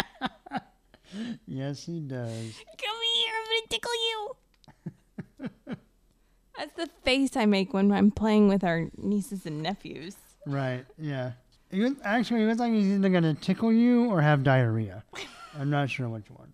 [1.45, 2.53] Yes, he does.
[2.77, 5.75] Come here, I'm gonna tickle you.
[6.61, 10.15] That's the face I make when I'm playing with our nieces and nephews.
[10.45, 11.31] Right, yeah.
[11.73, 15.03] Was, actually, it looks like he's either going to tickle you or have diarrhea.
[15.59, 16.53] I'm not sure which one.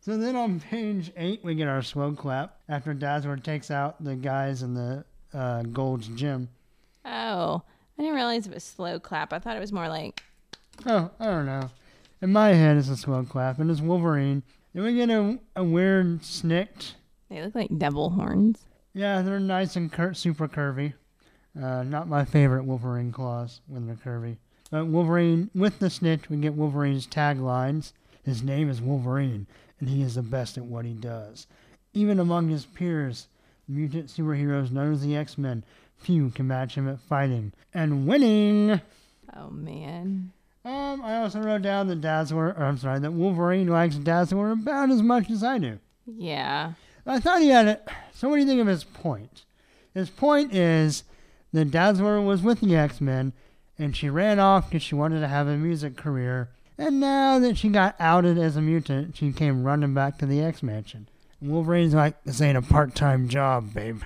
[0.00, 4.14] So then on page eight, we get our slow clap after Dazzler takes out the
[4.14, 5.04] guys in the
[5.34, 6.48] uh, Gold's gym.
[7.04, 7.62] Oh,
[7.98, 9.32] I didn't realize it was slow clap.
[9.32, 10.22] I thought it was more like
[10.86, 11.68] Oh, I don't know.
[12.22, 14.44] In my head, it's a slow clap, and it's Wolverine.
[14.72, 16.92] Then we get a, a weird SNIKT.
[17.28, 18.64] They look like devil horns.
[18.94, 20.94] Yeah, they're nice and cur- super curvy.
[21.60, 24.36] Uh, not my favorite Wolverine claws when they're curvy.
[24.70, 27.92] But Wolverine, with the snitch, we get Wolverine's taglines.
[28.24, 29.46] His name is Wolverine,
[29.78, 31.46] and he is the best at what he does.
[31.94, 33.28] Even among his peers,
[33.68, 35.64] mutant superheroes known as the X Men,
[35.96, 38.80] few can match him at fighting and winning.
[39.34, 40.32] Oh man.
[40.64, 44.90] Um, I also wrote down that Dazzler, or I'm sorry, that Wolverine likes Dazzler about
[44.90, 45.78] as much as I do.
[46.06, 46.72] Yeah.
[47.06, 47.88] I thought he had it.
[48.12, 49.44] So, what do you think of his point?
[49.94, 51.04] His point is
[51.52, 53.32] that Dazzler was with the X Men,
[53.78, 56.50] and she ran off because she wanted to have a music career.
[56.78, 60.42] And now that she got outed as a mutant, she came running back to the
[60.42, 61.08] X Mansion.
[61.40, 64.02] Wolverine's like, this ain't a part time job, babe.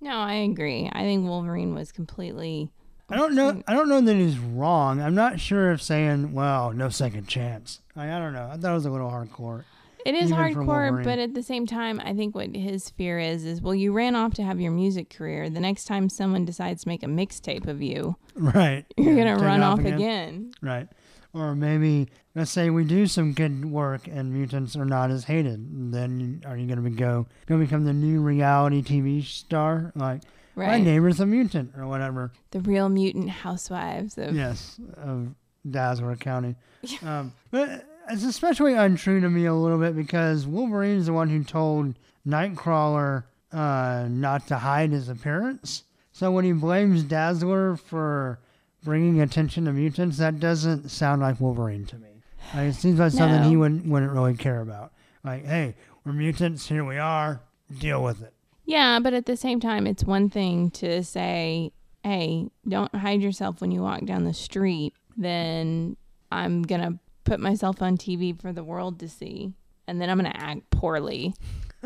[0.00, 0.90] No, I agree.
[0.92, 2.70] I think Wolverine was completely.
[3.08, 3.62] I don't know.
[3.66, 5.00] I don't know that he's wrong.
[5.00, 8.50] I'm not sure if saying, "Well, no second chance." I, I don't know.
[8.52, 9.64] I thought it was a little hardcore.
[10.06, 13.60] It is hardcore, but at the same time, I think what his fear is is
[13.60, 15.50] well, you ran off to have your music career.
[15.50, 18.84] The next time someone decides to make a mixtape of you, Right.
[18.96, 20.52] you're Yeah, gonna run off again.
[20.62, 20.88] Right.
[21.34, 25.92] Or maybe let's say we do some good work and mutants are not as hated.
[25.92, 29.92] Then are you going to go to become the new reality TV star?
[29.94, 30.22] Like
[30.54, 32.32] my neighbor's a mutant or whatever.
[32.52, 35.34] The real mutant housewives of Yes, of
[35.68, 36.54] Dazzler County.
[37.04, 41.42] um, but it's especially untrue to me a little bit because Wolverine's the one who
[41.44, 41.94] told
[42.26, 45.84] Nightcrawler uh, not to hide his appearance.
[46.12, 48.38] So when he blames Dazzler for
[48.82, 52.22] bringing attention to mutants, that doesn't sound like Wolverine to me.
[52.54, 54.92] Like, it seems like something he wouldn't, wouldn't really care about.
[55.24, 57.40] Like, hey, we're mutants, here we are,
[57.78, 58.32] deal with it.
[58.64, 63.60] Yeah, but at the same time, it's one thing to say, "Hey, don't hide yourself
[63.60, 65.96] when you walk down the street." Then
[66.32, 69.52] I'm gonna put myself on TV for the world to see,
[69.86, 71.34] and then I'm gonna act poorly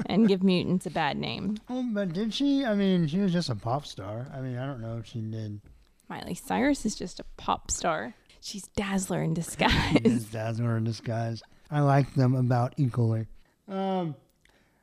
[0.06, 1.56] and give mutants a bad name.
[1.68, 2.64] Well, but did she?
[2.64, 4.28] I mean, she was just a pop star.
[4.32, 5.60] I mean, I don't know if she did.
[6.08, 8.14] Miley Cyrus is just a pop star.
[8.40, 10.00] She's Dazzler in disguise.
[10.04, 11.42] is Dazzler in disguise.
[11.70, 13.26] I like them about equally.
[13.68, 14.14] Um,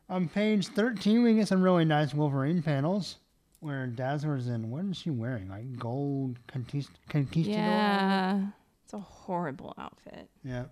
[0.10, 3.18] on page 13, we get some really nice Wolverine panels
[3.60, 5.50] where Dazzler's in, what is she wearing?
[5.50, 7.58] Like gold conquist- conquistador?
[7.60, 8.46] yeah,
[8.88, 10.30] it's a horrible outfit.
[10.46, 10.64] Yeah.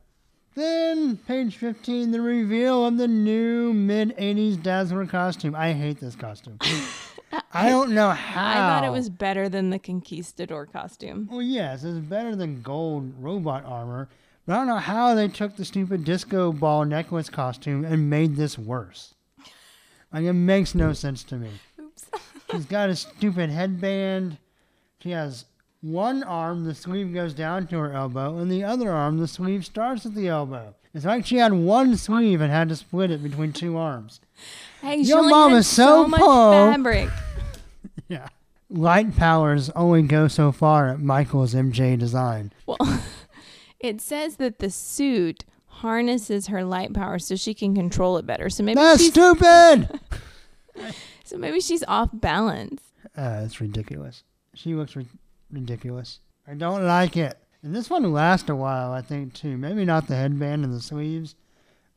[0.55, 5.53] Then, page 15, the reveal of the new mid 80s Dazzler costume.
[5.53, 6.57] I hate this costume.
[7.51, 8.51] I don't know how.
[8.51, 11.27] I thought it was better than the Conquistador costume.
[11.29, 14.07] Well, yes, it's better than gold robot armor,
[14.45, 18.37] but I don't know how they took the stupid disco ball necklace costume and made
[18.37, 19.13] this worse.
[20.13, 21.49] Like, it makes no sense to me.
[21.81, 22.05] Oops.
[22.49, 24.37] She's got a stupid headband.
[25.01, 25.43] She has
[25.85, 29.63] one arm, the sleeve goes down to her elbow, and the other arm, the sleeve
[29.65, 30.73] starts at the elbow.
[30.95, 34.19] It's like she had one sleeve and had to split it between two arms.
[34.81, 36.71] Hey, Your mom is so much poor.
[36.71, 37.09] fabric.
[38.07, 38.27] Yeah.
[38.69, 42.53] Light powers only go so far at Michael's MJ design.
[42.67, 42.77] Well,
[43.79, 48.49] it says that the suit harnesses her light power so she can control it better.
[48.49, 49.99] So maybe That's she's stupid!
[51.23, 52.81] so maybe she's off balance.
[53.17, 54.23] Uh, it's ridiculous.
[54.53, 55.07] She looks ri-
[55.51, 56.19] ridiculous.
[56.47, 57.37] I don't like it.
[57.63, 59.57] And this one will last a while, I think, too.
[59.57, 61.35] Maybe not the headband and the sleeves,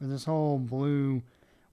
[0.01, 1.23] but this whole blue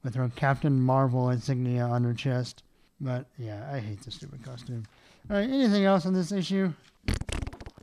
[0.03, 2.63] with her Captain Marvel insignia on her chest.
[2.99, 4.85] But yeah, I hate this stupid costume.
[5.29, 6.73] All right, anything else on this issue?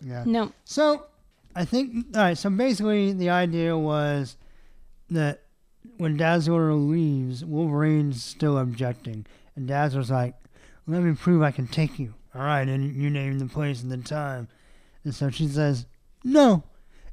[0.02, 0.24] Yeah.
[0.26, 1.07] No, So,
[1.55, 4.37] I think, all right, so basically the idea was
[5.11, 5.42] that
[5.98, 9.26] when Dazzler leaves, Wolverine's still objecting.
[9.57, 10.35] And Dazzler's like,
[10.87, 12.14] let me prove I can take you.
[12.35, 14.49] All right, and you name the place and the time.
[15.05, 15.87] And so she says,
[16.25, 16.62] no,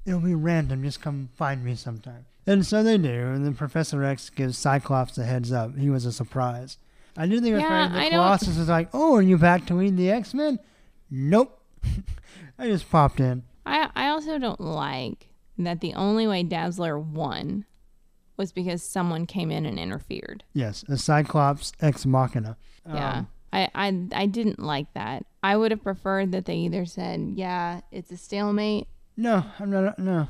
[0.05, 0.83] it'll be random.
[0.83, 2.25] Just come find me sometime.
[2.47, 3.09] And so they do.
[3.09, 5.77] And then Professor X gives Cyclops a heads up.
[5.77, 6.77] He was a surprise.
[7.17, 8.05] I did think it was Yeah, funny.
[8.05, 10.57] The Colossus was like, oh, are you back to lead the X Men?
[11.11, 11.59] Nope.
[12.59, 13.43] I just popped in.
[13.65, 15.27] I I also don't like
[15.57, 17.65] that the only way Dazzler won
[18.37, 20.43] was because someone came in and interfered.
[20.53, 22.57] Yes, a Cyclops ex machina.
[22.87, 23.17] yeah.
[23.19, 25.25] Um, I, I I didn't like that.
[25.41, 29.99] I would have preferred that they either said, "Yeah, it's a stalemate." no, I'm not.
[29.99, 30.27] No.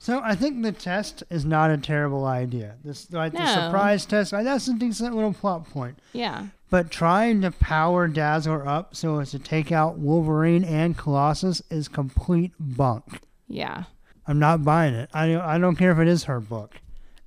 [0.00, 2.76] So I think the test is not a terrible idea.
[2.84, 4.30] This like the surprise test.
[4.30, 5.98] That's a decent little plot point.
[6.12, 6.46] Yeah.
[6.70, 11.88] But trying to power Dazzler up so as to take out Wolverine and Colossus is
[11.88, 13.22] complete bunk.
[13.48, 13.84] Yeah.
[14.26, 15.08] I'm not buying it.
[15.12, 16.76] I don't, I don't care if it is her book.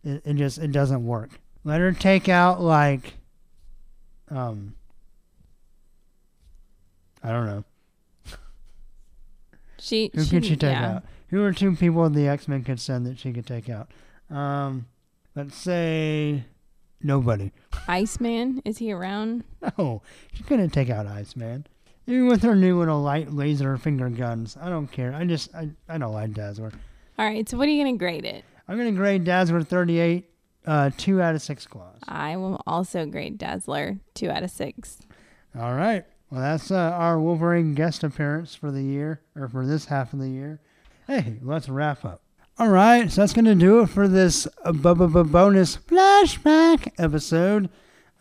[0.04, 1.32] It, it just it doesn't work.
[1.64, 3.16] Let her take out like
[4.30, 4.76] um
[7.24, 7.64] I don't know.
[9.80, 10.96] She Who could she take yeah.
[10.96, 11.04] out?
[11.30, 13.90] Who are two people the X Men could send that she could take out?
[14.30, 14.86] Um
[15.36, 16.46] let's say
[17.02, 17.52] nobody.
[17.88, 19.44] Iceman, is he around?
[19.78, 20.02] No,
[20.34, 21.66] she couldn't take out Iceman.
[22.08, 24.58] Even with her new little light laser finger guns.
[24.60, 25.14] I don't care.
[25.14, 26.72] I just I, I don't like Dazzler.
[27.18, 28.44] All right, so what are you going to grade it?
[28.68, 30.30] I'm gonna grade Dazzler thirty eight,
[30.66, 32.00] uh two out of six claws.
[32.08, 35.00] I will also grade Dazzler 2 out of 6.
[35.58, 36.06] All right.
[36.32, 40.20] Well, that's uh, our Wolverine guest appearance for the year, or for this half of
[40.20, 40.62] the year.
[41.06, 42.22] Hey, let's wrap up.
[42.58, 47.70] All right, so that's going to do it for this uh, bonus flashback episode.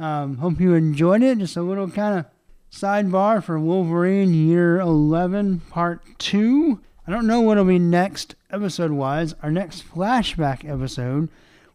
[0.00, 1.38] Um, hope you enjoyed it.
[1.38, 2.26] Just a little kind of
[2.72, 6.80] sidebar for Wolverine Year 11, Part 2.
[7.06, 9.36] I don't know what'll be next episode wise.
[9.40, 11.28] Our next flashback episode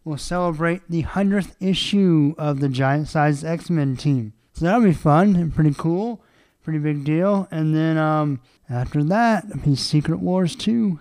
[0.04, 4.34] will celebrate the 100th issue of the giant sized X Men team.
[4.56, 6.22] So that'll be fun and pretty cool.
[6.62, 7.46] Pretty big deal.
[7.50, 8.40] And then um,
[8.70, 10.98] after that, be Secret Wars 2.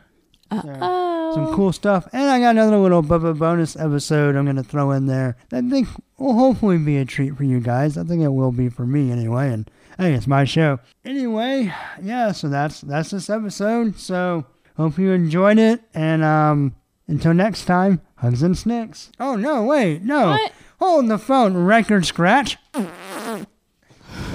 [0.52, 1.32] Uh-oh.
[1.34, 2.06] Some cool stuff.
[2.12, 5.38] And I got another little Bubba bonus episode I'm going to throw in there.
[5.50, 5.88] that I think
[6.18, 7.98] will hopefully be a treat for you guys.
[7.98, 9.54] I think it will be for me anyway.
[9.54, 10.80] And hey, it's my show.
[11.06, 13.98] Anyway, yeah, so that's that's this episode.
[13.98, 14.46] So
[14.76, 15.82] hope you enjoyed it.
[15.94, 16.76] And um,
[17.08, 19.12] until next time, hugs and SNIKTs.
[19.18, 20.28] Oh, no, wait, no.
[20.32, 20.52] What?
[20.80, 21.56] Hold the phone.
[21.56, 22.58] Record scratch.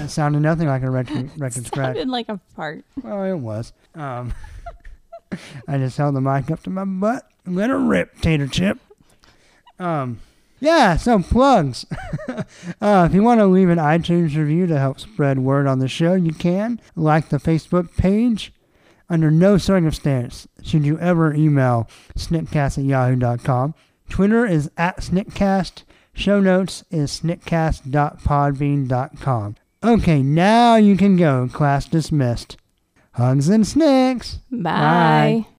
[0.01, 1.97] That sounded nothing like a record, record scratch.
[1.97, 2.85] Sounded like a fart.
[3.03, 3.75] Well, it was.
[3.95, 4.33] Um,
[5.69, 8.79] I just held the mic up to my butt and let it rip, tater chip.
[9.79, 10.21] Um,
[10.59, 11.85] yeah, so plugs.
[12.81, 15.89] uh, if you want to leave an iTunes review to help spread word on the
[15.89, 16.81] show, you can.
[16.97, 18.55] Like the Facebook page.
[19.09, 23.75] Under no circumstance should you ever email sniktcast at yahoo.com.
[24.09, 25.83] Twitter is at sniktcast.
[26.15, 29.57] Show notes is sniktcast.podbean.com.
[29.83, 31.49] Okay, now you can go.
[31.51, 32.59] Class dismissed.
[33.13, 34.39] Hugs and SNIKTs.
[34.53, 35.47] Bye.